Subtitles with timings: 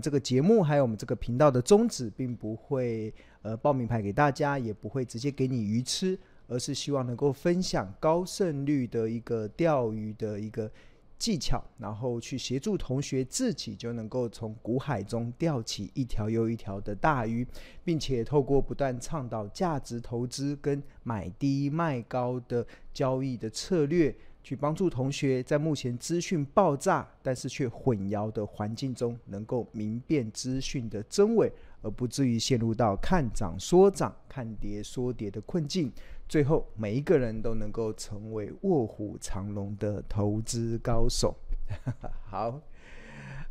[0.00, 10.70] 这个节目还有我们这个频道的宗旨，并不会呃报名牌给大家，也不会直接给你鱼吃，而是希望能够分享高胜率的一个钓鱼的一个
[11.18, 17.46] 技巧，然后去协助同学自己就能够从股海中钓起一条又一条的大鱼，
[17.82, 24.14] 并且透过不断倡导价值投资跟买低卖高的交易的策略，
[24.48, 31.52] 去帮助同学在目前资讯爆炸但是却混淆的环境中，能够明辨资讯的真伪，
[31.82, 35.92] 而不至于陷入到看涨说涨、看跌说跌的困境。
[36.26, 41.36] 最后，每一个人都能够成为卧虎藏龙的投资高手。
[42.24, 42.58] 好，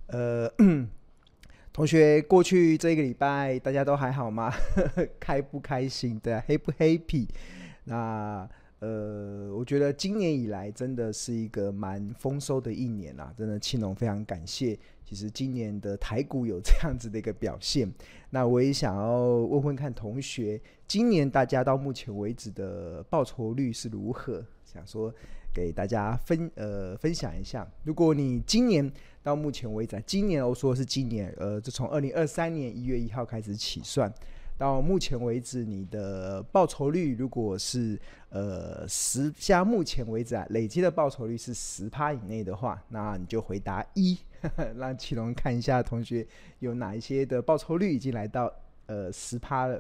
[0.08, 0.52] 呃，
[1.72, 4.52] 同学，过去这个礼拜大家都还好吗？
[5.22, 6.20] 开不开心？
[6.20, 7.28] 对啊，happy 不 happy？
[7.84, 14.78] 那呃，我觉得今年以来真的是一个蛮丰收的一年啊，真的庆龙非常感谢。
[15.04, 17.92] 其实今年的台股有这样子的一个表现，
[18.30, 24.46] 那我也想要问问看同学，今年大家到目前为止的报酬率是如何？
[24.66, 25.12] 想说
[25.54, 27.68] 给大家分呃分享一下。
[27.84, 28.92] 如果你今年
[29.24, 34.14] 到目前为止，今年我说是今年，呃，就从二零二三年一月一号开始起算。
[34.58, 44.18] 到目前为止，你的报酬率如果是呃十，加目前为止啊，累积的报酬率是十趴以内的话，那你就回答一，
[44.76, 46.26] 让启龙看一下同学
[46.58, 48.52] 有哪一些的报酬率已经来到
[48.88, 49.80] 呃十趴了。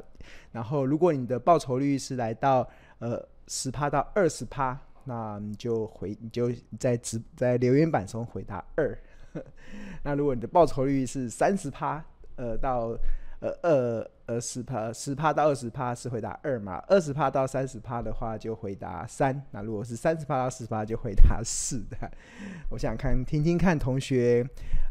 [0.51, 2.69] 然后，如果你的报酬率是来到
[2.99, 8.95] 呃十趴到二十趴，那你就回你就在直在留言板中回答二。
[10.03, 12.95] 那如果你的报酬率是三十趴，呃到。
[13.39, 16.83] 呃，二呃十趴，十趴到二十趴是回答二嘛？
[16.87, 19.39] 二十趴到三十趴的话就回答三。
[19.51, 22.11] 那如果是三十趴到四十趴就回答四的。
[22.71, 24.43] 我想看听听看同学，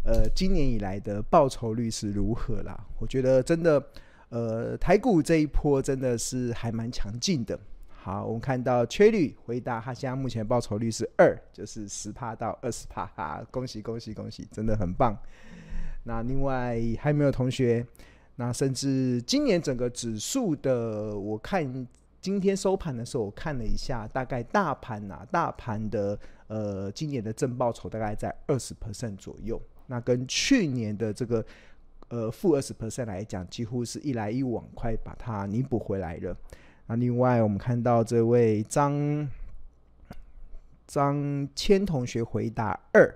[0.04, 2.78] 呃，今年以来的报酬率是如何啦？
[3.00, 3.82] 我觉得真的，
[4.28, 7.58] 呃，台股这一波真的是还蛮强劲的。
[7.88, 15.18] 好，我们看到缺率回答，他现在目前报酬率是二，就是十趴到二十趴，哈，恭喜恭喜恭喜，真的很棒。
[16.04, 17.84] 那另外还有没有同学？
[18.36, 21.86] 那甚至今年整个指数的，我看
[22.20, 29.60] 今天收盘的时候，我看了一下，大概大盘啊，大盘的呃，今年的正报酬大概在二十 percent 左右。
[29.86, 31.44] 那跟去年的这个
[32.08, 36.36] 呃负二十 percent 来讲，几乎是一来一往，快把它弥补回来了。
[36.88, 39.28] 那另外我们看到这位张
[40.86, 43.14] 张谦同学回答二，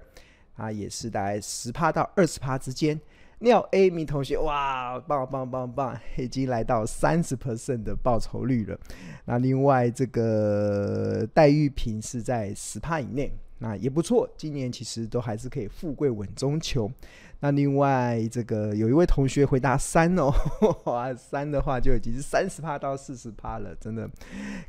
[0.55, 2.99] 啊，也是大概十趴到二十趴之间。
[3.41, 8.78] 廖 Amy 同学，哇，棒棒棒棒，已经来到三十 percent 的报酬率了。
[9.25, 14.28] 那另外这个戴玉平是在十趴以内，那也不错。
[14.37, 16.91] 今年其实都还是可以富贵稳中求。
[17.41, 20.31] 那另外这个有一位同学回答三哦，
[20.84, 24.07] 哇，三的话就已经是三十趴到四十趴了，真的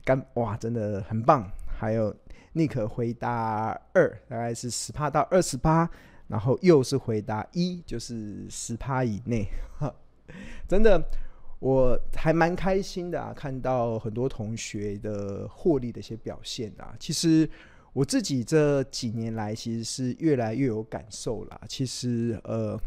[0.05, 1.45] 干哇，真的很棒。
[1.77, 2.15] 还有
[2.55, 5.89] Nick 回答二，大概是十趴到二十趴。
[6.31, 9.45] 然后又是回答一，就是十趴以内，
[10.65, 11.05] 真的
[11.59, 13.33] 我还蛮开心的啊！
[13.35, 17.47] 看到很多同学的获利的一些表现啊，其实
[17.91, 21.59] 我自己这几年来其实是越来越有感受啦。
[21.67, 22.79] 其实呃，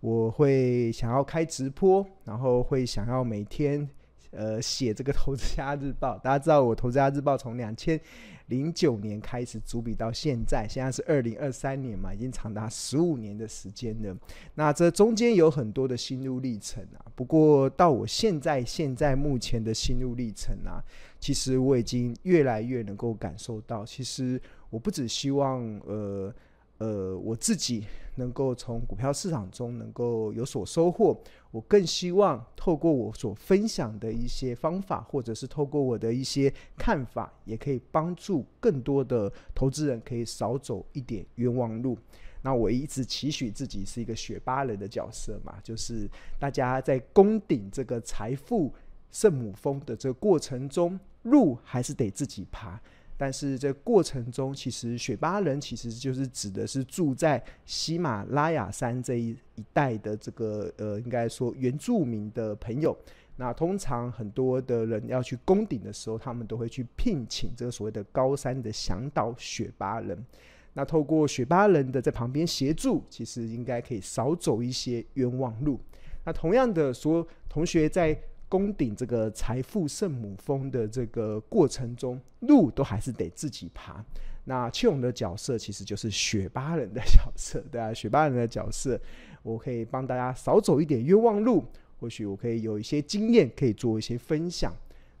[0.00, 3.86] 我会想要开直播，然后会想要每天
[4.30, 6.18] 呃写这个投资家日报。
[6.18, 8.00] 大家知道我投资家日报从两千。
[8.48, 14.16] 零九年开始主笔到现在，现在是二零二三年嘛，已经长达十五年的时间了。
[14.54, 17.04] 那这中间有很多的心路历程啊。
[17.16, 20.78] 不过到我现在现在目前的心路历程啊，
[21.18, 26.32] 其实我已经越来越能够感受到，其实我不只希望呃。
[26.78, 31.18] 呃，我自己能够从股票市场中能够有所收获，
[31.50, 41.98] 我更希望透过我所分享的一些方法，或者是透过我的一些看法，也可以帮助更多的投资人可以少走一点冤枉路。
[42.42, 46.08] 那我一直期许自己是一个雪巴人的角色嘛，就是
[46.38, 48.72] 大家在攻顶这个财富
[49.10, 52.80] 圣母峰的这个过程中，路还是得自己爬。
[53.16, 62.96] 但是这过程中，其实雪巴人其实就是指的是住在喜马拉雅山这一一带的这个呃，应该说原住民的朋友。
[63.38, 70.24] 那通常很多的人要去攻顶的时候，他们都会去聘请这个所谓的高山的向导雪巴人。
[70.72, 75.80] 那透过雪巴人的在旁边协助，其实应该可以少走一些冤枉路。
[76.24, 84.04] 那同样的说，同学在攻顶这个财富圣母峰的这个过程中，路都还是得自己爬。
[84.44, 89.00] 那钦荣的角色其实就是雪巴人的角色，对啊， 雪巴人的角色，
[89.42, 91.64] 我可以帮大家少走一点冤枉路，
[91.98, 94.72] 或许我可以有一些经验可以做一些分享。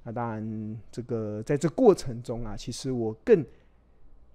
[0.04, 3.44] 那当然，这个在这过程中啊，其实我更。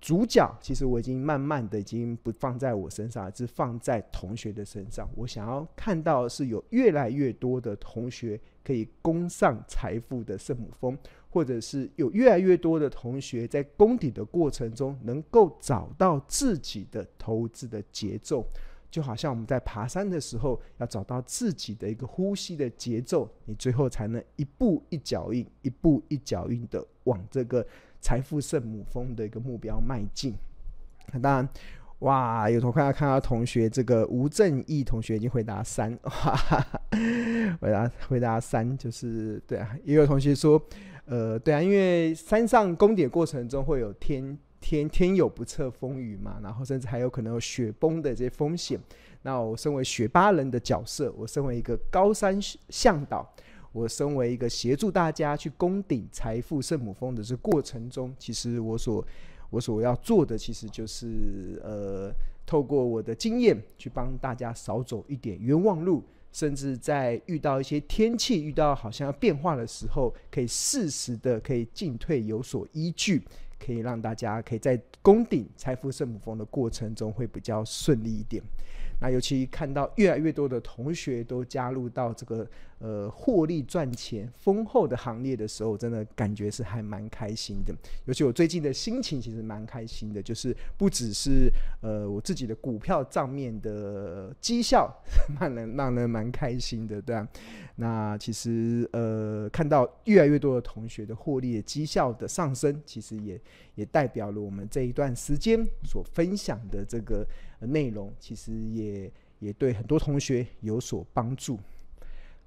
[0.01, 5.07] 主角其实我已经慢慢的已经不放在我身上，而是放在同学的身上。
[5.15, 10.97] 我想要看到是有越来越多的同学可以攻上财富的圣母峰，
[11.29, 18.43] 或者是有越来越多的同学在攻顶的过程中能够找到自己的投资的节奏，
[18.89, 27.63] 就好像我们在爬山的时候要找到自己的一个呼吸的节奏，你最后才能一步一脚印，一步一脚印的往这个。
[28.01, 30.35] 财富圣母峰的一个目标迈进。
[31.13, 31.49] 那当然，
[31.99, 36.79] 哇，有同学看到同学这个吴正义同学已经回答三， 哈哈，
[37.61, 39.77] 回答回答三就是对啊。
[39.83, 40.61] 也有同学说，
[41.05, 48.79] 呃，对啊，因为山上攻顶过程中会有天天天有不测风雨嘛，然后甚至还有可能有雪崩的这些风险。
[49.23, 52.39] 那我身为雪巴人的角色，我身为一个高山
[52.69, 53.31] 向导。
[53.71, 59.05] 我身为一个协助大家去攻顶财富圣母峰的这过程中，其实我所
[59.49, 62.11] 我所要做的，其实就是呃，
[62.45, 73.23] 透过我的经验去帮大家少走一点冤枉路，甚至在遇到一些天气遇到好像要变化的时候，可以适时的可以进退有所依据，
[73.59, 78.41] 可以让大家可以在攻顶财富圣母峰的过程中会比较顺利一点。
[78.99, 82.47] 那尤其看到越来越多的同学都加入到这个
[82.81, 87.73] 呃获利赚钱丰厚的行列的时候，真的感觉是还蛮开心的。
[88.05, 91.49] 尤其我最近的心情其实蛮开心的，就是不只是
[91.81, 94.91] 呃我自己的股票账面的绩效
[95.39, 97.27] 让人让人蛮开心的，对啊。
[97.75, 103.39] 那其实呃看到越来越多的同学的获利的绩效的上升，其实也
[103.75, 107.25] 也代表了我们这一段时间所分享的这个。
[107.67, 111.59] 内容其实也也对很多同学有所帮助。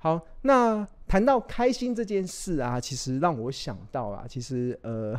[0.05, 5.19] 好，那谈到开心这件事啊，其实让我想到啊，其实呃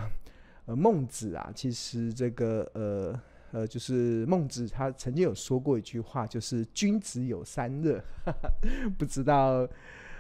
[0.68, 8.00] 呃孟子啊，其实这个呃呃就是孟子他曾经有说过一句话，就是君子有三乐。
[8.96, 9.68] 不知道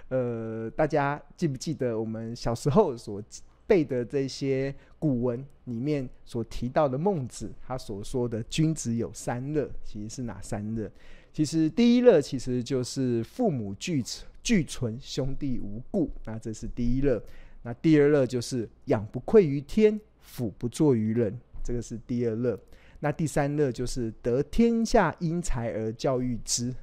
[0.10, 3.22] 呃大家记不记得我们小时候所
[3.68, 10.92] 背的这些古文里面所提到的孟子，他所说的“君子有三乐”，其实是哪三乐？
[11.34, 14.04] 其实第一乐其实就是父母俱
[14.42, 17.22] 俱存，兄弟无故，那这是第一乐。
[17.64, 22.60] 那第二乐就是养不愧于天，俯不作于人，这个是第二乐。
[23.00, 26.74] 那第三乐就是得天下英才而教育之。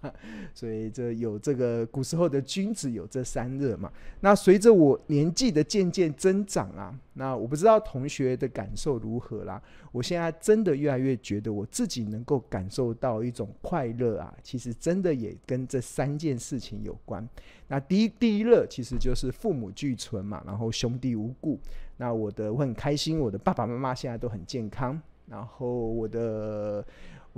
[0.54, 3.92] 所以这有这个古时候的君子有这三乐嘛？
[4.20, 9.60] 那随着我年纪的渐渐增长啊，那我不知道同学的感受如何啦。
[9.90, 17.28] 我现在真的越来越觉得我自己能够感受到一种快乐啊，其实真的也跟这三件事情有关。
[17.66, 21.58] 那第一第一乐其实就是父母俱存嘛，然后兄弟无故。
[21.96, 26.86] 那我的我很开心，我的爸爸妈妈现在都很健康，然后我的。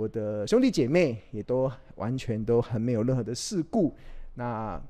[0.01, 3.95] 我的兄弟姐妹也都完全都很没有任何的事故。
[4.33, 4.81] 那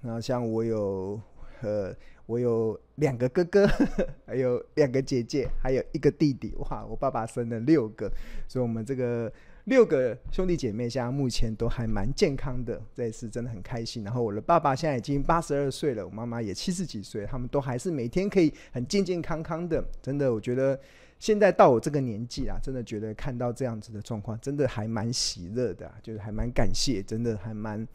[0.00, 1.20] 那像我有
[1.62, 1.94] 呃，
[2.26, 3.64] 我有两个哥哥，
[4.26, 6.52] 还有两个姐姐，还有一个弟弟。
[6.56, 8.10] 哇，我爸爸生了六个，
[8.48, 9.32] 所以我们这个
[9.66, 14.02] 六个兄弟姐妹现在目前都还蛮健康的，这一次真的很开心。
[14.02, 19.84] 然后我的爸爸现在已经八十二岁了，我妈妈也七十几岁，他们都还是每天可以很健健康康的。
[20.02, 20.76] 真的，我觉得。
[21.18, 27.86] 现在到我这个年纪啊，真的觉得看到这样子的状况，真的还蛮喜乐的，就是还蛮感谢，真的还蛮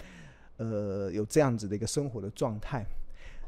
[0.58, 2.86] 呃有这样子的一个生活的状态。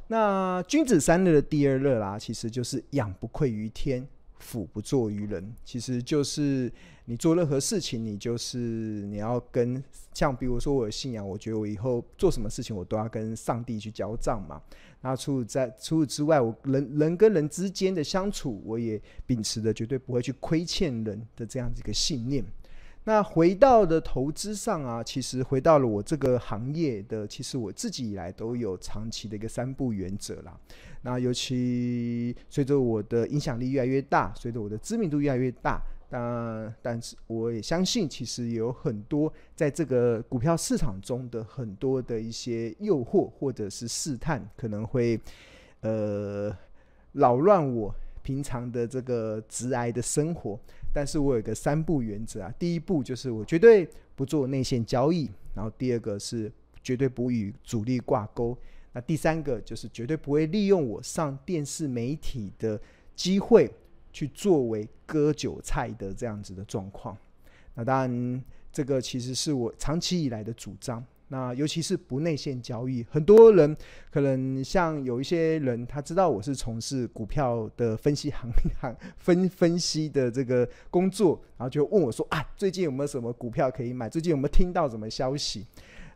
[0.08, 4.06] 那君子三乐的第二乐啦，其实就是养不愧于天，
[4.42, 6.72] 俯不作于人，其实就是
[7.06, 9.82] 你做任何事情，你就是你要跟
[10.14, 14.62] 像比如说我的信仰，我觉得我以后做什么事情，我都要跟上帝去交账嘛。
[15.02, 22.44] 那除此在除此之外，我人人跟人之间的相处，我也秉持着绝对不会去亏欠人的这样子一个信念。
[23.04, 30.56] 那回到的投资上啊，其实回到了我这个行业的，其实我自己以来都有长期的一个三不原则啦。
[31.02, 35.82] 那尤其随着我的影响力越来越大，随着我的知名度越来越大。
[36.14, 45.18] 但但是我也相信，其实有很多在这个股票市场中的很多的一些诱惑或者是试探，可能会
[45.80, 46.56] 呃
[47.14, 50.60] 扰乱我平常的这个直癌的生活。
[50.94, 56.52] 但是我有一个三不原则啊，第一步就是我绝对不做内线交易，然后第二个是
[56.84, 58.58] 绝对不与主力挂钩，
[58.94, 62.80] 那第三个就是绝对不会利用我上电视媒体的
[63.16, 63.72] 机会
[64.12, 67.18] 去作为割韭菜的这样子的状况。
[67.74, 71.04] 那当然，这个其实是我长期以来的主张。
[71.34, 73.74] 那尤其是不内线交易，很多人
[74.12, 84.10] 可能像有一些人，他知道我是从事股票的分析行行分分析的这个工作，然后就问我说啊，最近有没有什么股票可以买？
[84.10, 85.66] 最近有没有听到什么消息？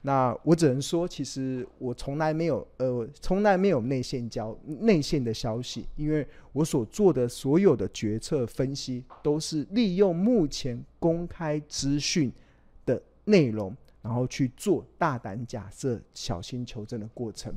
[0.02, 12.30] 那我只能说，其实我从来没有呃，从来没有内线交内线的消息，因为我所做的所有的决策分析都是利用目前公开资讯
[12.86, 13.74] 的内容。
[14.06, 17.52] 然后去做大胆假设、小心求证的过程，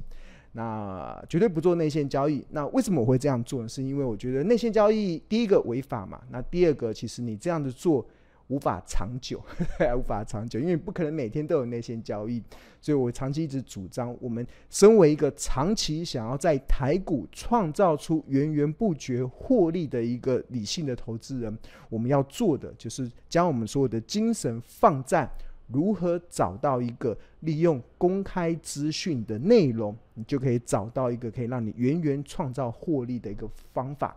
[0.53, 2.43] 那绝对不做内线交易。
[2.53, 3.69] 那为什么我会这样做呢？
[3.69, 8.09] 是因为我觉得内线交易第一个违法嘛，那第二个其实你这样子做
[8.47, 9.45] 无法长久，
[9.95, 12.43] 无法长久，因为不可能每天都有内线交易。
[12.81, 21.59] 所以我长期一直主张，我们身为一个长期想要在台股创造出源源不绝获利的一个理性的投资人，
[21.91, 25.31] 我们要做的就是将我们所有的精神放在。
[25.69, 34.17] 如何找到一个利用公开资讯的内容，你就可以找到一个可以让你源源创造获利的一个方法。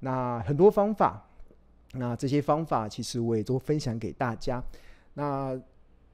[0.00, 1.26] 那很多方法，
[1.92, 4.62] 那这些方法其实我也都分享给大家。
[5.14, 5.60] 那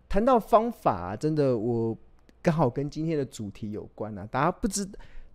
[0.09, 1.97] 谈到方法，真的我
[2.43, 4.89] 刚好跟今天的主题有关啊，大家不知。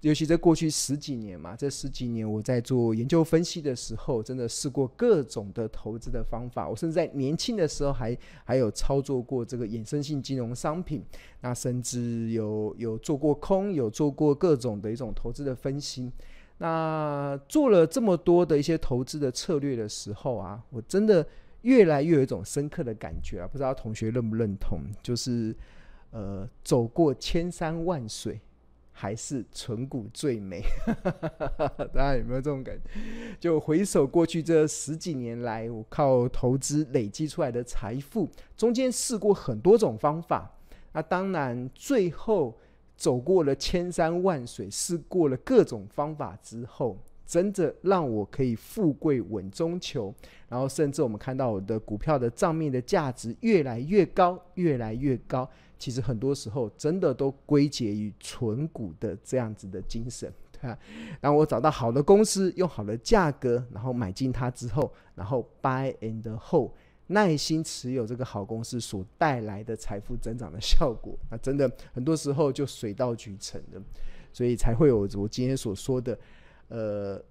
[0.05, 6.69] 尤其在过去十几年嘛，这十几年我在做研究分析的时候，真的试过各种的投资的方法。
[6.69, 11.03] 我甚至在年轻的时候还还有操作过这个衍生性金融商品，
[11.41, 16.11] 那甚至有有做过空，有做过各种的一种投资的分析。
[16.59, 21.25] 那做了这么多的一些投资的策略的时候啊，我真的
[21.63, 24.81] 越来越有一种深刻的感觉啊，不知道同学认不认同？
[25.01, 25.55] 就是
[26.11, 28.39] 呃，走过千山万水。
[28.97, 30.63] 还是存股最美，
[31.93, 32.89] 大家有没有这种感觉？
[33.37, 40.49] 就回首过去这十几年来，我靠投资累积出来的财富，中间试过很多种方法。
[40.93, 42.57] 那当然，最后
[42.95, 46.97] 走过了千山万水，试过了各种方法之后，
[47.27, 50.15] 真的让我可以富贵稳中求。
[50.47, 55.49] 然后，甚至我们看到我的股票的账面的价值越来越高，越来越高。
[55.77, 60.77] 其实很多时候，真的都归结于存股的这样子的精神，对吧？
[61.19, 66.71] 当我找到好的公司，用好的价格，然后买进它之后，然后 buy and hold，
[67.07, 73.81] 耐心持有这个好公司所带来的财富增长的效果，那真的很多时候就水到渠成的，
[74.31, 76.17] 所以才会有我今天所说的，
[76.69, 77.23] 呃。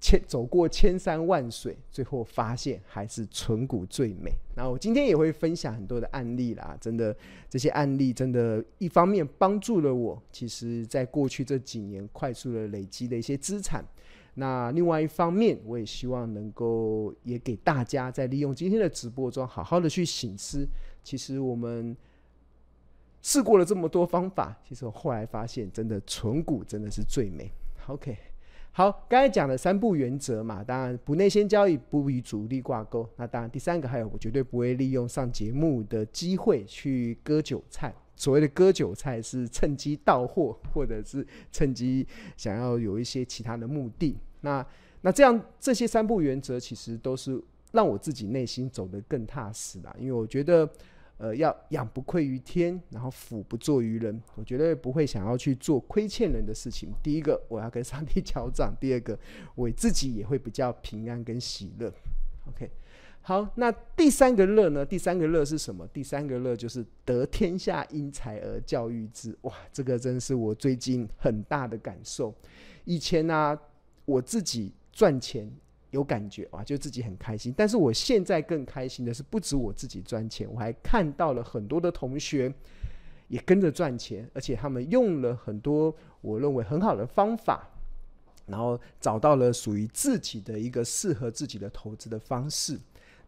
[0.00, 4.32] 千走过千山万水，最后发现还是存股最美。
[4.56, 7.14] 那我今天也会分享很多的案例啦，真的
[7.50, 13.84] 这些案例真的，一方面帮助了我，其实在过去这几年快速的累积的一些资产。
[14.34, 20.66] 那另外一方面，我也希望能够也给大家在利用今天的直播中，好好的去醒思。
[21.02, 21.94] 其实我们
[23.20, 27.50] 试过了这么多方法，其实我后来发现，真的存股真的是最美。
[27.88, 28.16] OK。
[28.72, 33.06] 好，刚才讲的三不原则嘛，当然不内线交易，不与主力挂钩。
[33.16, 37.92] 那当然，第三个还有，我绝对不会利用上节目的机会去割韭菜。
[38.14, 44.16] 所谓的割韭菜，是趁机到货，或者是趁机想要有一些其他的目的。
[44.42, 44.64] 那
[45.00, 49.94] 那这样这些三不原则，其实都是让我自己内心走得更踏实啦。
[49.98, 50.68] 因为我觉得。
[51.20, 54.18] 呃，要养不愧于天，然后俯不作于人。
[54.36, 56.90] 我绝对不会想要去做亏欠人的事情。
[57.02, 59.18] 第一个，我要跟上帝交账；第二个，
[59.54, 61.92] 我自己也会比较平安跟喜乐。
[62.48, 62.70] OK，
[63.20, 64.82] 好，那第三个乐呢？
[64.82, 65.86] 第三个乐是什么？
[65.88, 69.36] 第三个乐就是得天下英才而教育之。
[69.42, 72.34] 哇，这个真是我最近很大的感受。
[72.86, 73.58] 以前呢、
[74.06, 75.52] 我自己赚钱。
[75.90, 77.52] 有感觉啊，就自己很开心。
[77.56, 82.52] 但是我现在更开心的是，不止我自己赚钱，我还看到了很多的同学
[83.28, 87.68] 也跟着赚钱，而且他们用了很多我认为很好的方法，
[88.46, 92.78] 然后找到了属于自己的一个适合自己的投资的方式。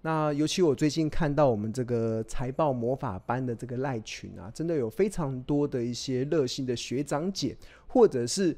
[0.03, 8.57] 那尤其我最近看到我们这个财报魔法班的这个赖群啊，真的有非常多的一些热心的学长姐，或者是。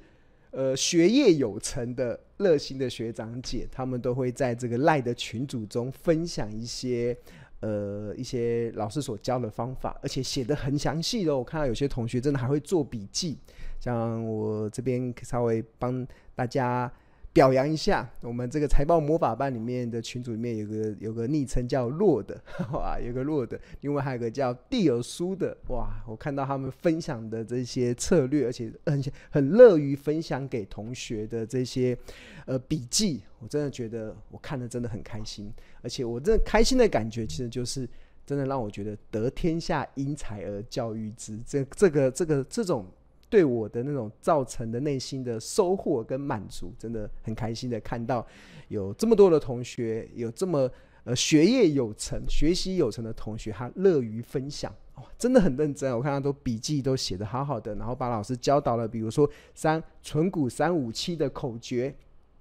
[0.54, 7.16] 呃，学业有成的热心的学长姐，他们都会在这个赖的群组中分享一些
[7.58, 11.36] 呃一些老师所教的方法，而且写的很详细的。
[11.36, 13.36] 我看到有些同学真的还会做笔记，
[13.80, 16.06] 像我这边稍微帮
[16.36, 16.90] 大家
[17.34, 22.40] 表扬一下我们这个财报魔法班里面的群组里面有个有个昵称叫洛的
[22.72, 31.98] 哇，有个洛的，另外还有个叫蒂尔苏的哇，我看到他们分享的这些策略，而且很很乐于分享给同学的这些
[32.46, 37.88] 呃笔记，我真的觉得我看了真的很开心，而且我这开心的感觉其实就是
[38.24, 42.86] 真的让我觉得得天下英才而教育之，这这个这个这种。
[43.30, 48.24] 对我的那种造成的内心的收获跟满足，真的很开心的看到
[48.68, 50.70] 有这么多的同学，有这么
[51.04, 55.92] 呃学业有成、学习有成的同学，他乐于分享，哦，真的很认真。
[55.96, 61.92] 我看他都笔记都写得好好的，然后把老师教导了，比如说三存股三五七的口诀，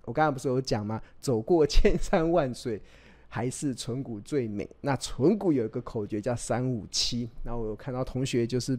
[0.06, 1.02] 我刚刚不是有讲吗？
[1.20, 2.80] 走过千山万水，
[3.28, 4.70] 还是纯股最美。
[4.82, 8.78] 那纯股有一个口诀叫三五七，然后我有看到同学就是。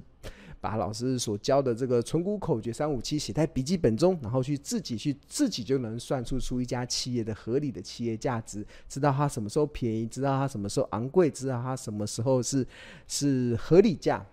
[0.64, 12.66] 把老师所教的这个存股口诀三五七写在笔记本中，然后去自己去自己就能算出出一家企业的合理的企业价值，知道它什么时候便宜，知道它什么时候昂贵，知道它什么时候是
[13.06, 14.24] 是合理价。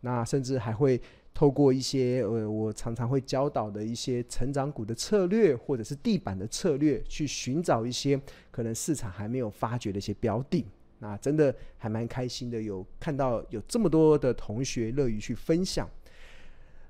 [0.00, 1.00] 那甚至还会
[1.32, 8.20] 透过一些呃我常常会教导的一些成长股的策略，或者是地板的策略，去寻找一些
[8.50, 10.64] 可能市场还没有发掘的一些标的。
[11.00, 15.88] 那真的还蛮开心的，有看到有这么多的同学乐于去分享。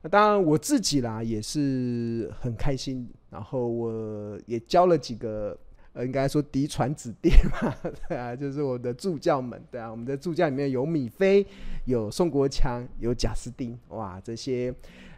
[0.01, 5.59] 那当然我自己啦也是很开心，然后我也教了几个，
[5.93, 7.75] 呃，应该说嫡传子弟嘛，
[8.09, 11.45] 对啊，就是我的助教们，对啊，我们的助教里面有米菲，
[11.85, 14.73] 有宋国强，有贾斯汀，哇，这些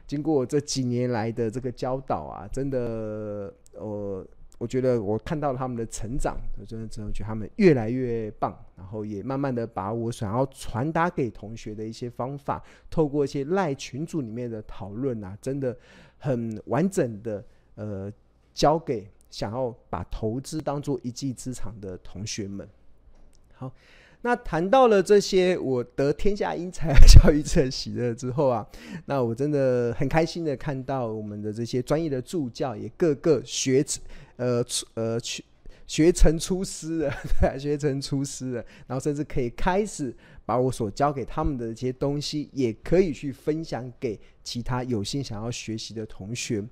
[0.07, 4.27] 经过这几年来的这个教导啊，真的，我。
[4.61, 15.75] 我觉得我看到他们的成长，我真的真的觉得他们越来越棒，然后也慢慢的把我想要传达给同学的一些方法，透过一些赖群组里面的讨论啊，真的
[16.19, 17.43] 很完整的
[17.77, 18.13] 呃
[18.53, 22.69] 交给想要把投资当做一技之长的同学们。
[23.55, 23.73] 好，
[24.21, 28.67] 那谈到了这些我得天下英才教育者喜乐之后啊，
[29.07, 33.83] 那我真的很开心的看到我们的这些专业的助教也各个学。
[34.41, 35.45] 呃，出呃学
[35.87, 46.65] 学成出师了，学成出师了， 然后甚至可以开始把我所教给他们的这些东西，也可以去分享给其他有心想要学习的同学。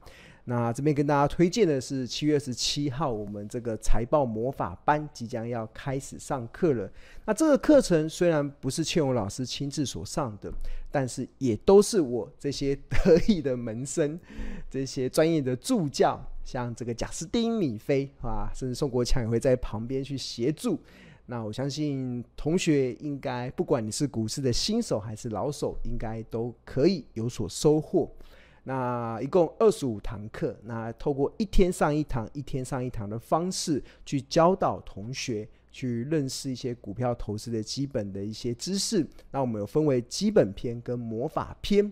[0.51, 6.91] 那这边跟大家推荐的是七月二十七号，我们这个财报魔法班即将要开始上课了。
[7.27, 10.51] 那这个课程虽然不是倩荣老师亲自所上的，
[10.91, 14.19] 但是也都是我这些得意的门生，
[14.71, 20.81] 这些专业的助教，像这个贾斯汀、米菲啊，甚至宋国强也会在旁边去协助。
[21.27, 28.11] 那我相信同学应该，不管你是股市的新手还是老手，应该都可以有所收获。
[28.69, 39.07] 那一共二十五堂课，那透过一天上一堂、一天上一堂的方式，去教导同学去认识一些股票投资的基本的一些知识。
[39.31, 41.91] 那我们有分为基本篇跟魔法篇。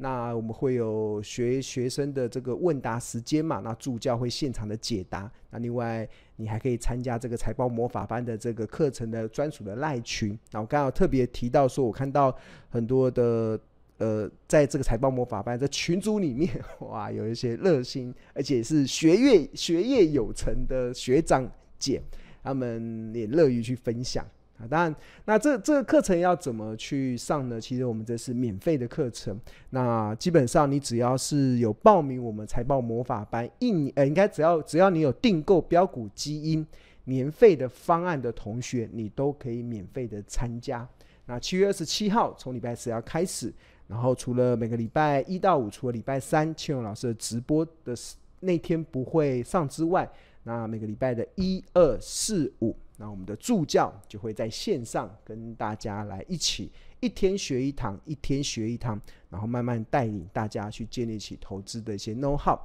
[0.00, 3.60] 那我们会有学学生的这个问答时间嘛？
[3.60, 5.32] 那助教会现场的解答。
[5.50, 10.38] 那另外你还可以参加这个财报魔法班的这个课程的专属的赖群。
[10.50, 12.36] 那我刚好特别提到说，我看到
[12.68, 13.58] 很多的。
[13.98, 16.48] 呃，在这个财报魔法班的群组里面，
[16.80, 22.00] 哇，有一些热心而且是学业学业有成的学长姐，
[22.40, 24.24] 他们也乐于去分享
[24.56, 24.62] 啊。
[24.70, 27.60] 当然，那这这个课程要怎么去上呢？
[27.60, 29.36] 其实我们这是免费的课程。
[29.70, 36.64] 那基本上你只要是有报名我们财报魔法班一年，呃，应该只要只要你有订购标股基因
[37.06, 40.88] 年费的方案的同学，你都可以免费的参加。
[41.26, 43.52] 那七月二十七号从礼拜四要开始。
[43.88, 47.92] 然后除了每个礼拜一到五，除了礼拜三庆荣老师的直播的
[48.40, 50.08] 那天不会上之外，
[50.44, 56.70] 那每个礼拜的一二四五，那我们的助教就会在线上跟大家来一起
[57.00, 62.58] 一天学一堂，一天学一堂，然后慢慢带领大家去建立起投资的一些 know how。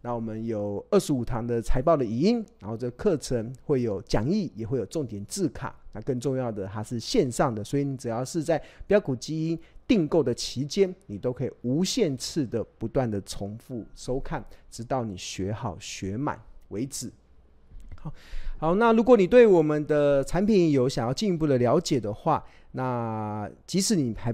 [0.00, 5.74] 那我们有二十五堂的财报的语音，然后这课程会有讲义，也会有重点字卡。
[5.92, 9.58] 那更重要的，它是线上的，所以你只要是在标股基因
[9.88, 17.10] 订购的期间，你都可以无限次的不断的重复收看，直到你学好学满为止。
[17.96, 18.12] 好，
[18.58, 24.32] 好，那如果你对我们的产品有想要进一步的了解的话，那即使你还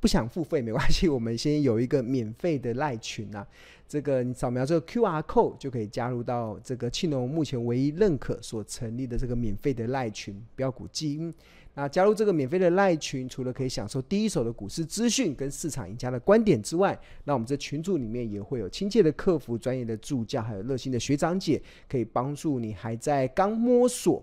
[0.00, 3.46] 不想付费没关系， 我们先有一个免费的赖群啊。
[3.88, 11.32] 这个你扫描这个 QR code 就可以加入到这个庆农目前唯一认可所成立的这个免费的赖群飙股基因。
[11.74, 24.22] 那加入这个免费的赖群，除了可以享受第一手的股市资讯跟市场赢家的观点之外，那我们这群组里面也会有亲切的客服、专业的助教，还有热心的学长姐，可以帮助你还在刚摸索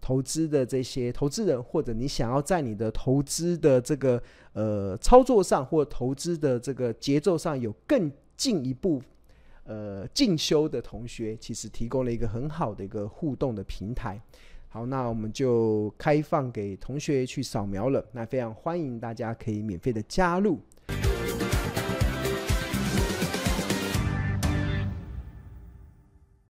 [0.00, 4.22] 投资的这些投资人，或者你想要在你的投资的这个
[4.54, 9.02] 呃操作上，或投资的这个节奏上有更进一步
[9.64, 14.20] 呃进修的同学，其实提供了一个很好的一个互动的平台。
[14.68, 18.04] 好，那我们就开放给同学去扫描了。
[18.12, 20.60] 那非常欢迎大家可以免费的加入。